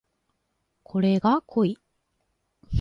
[0.81, 1.77] これが濃い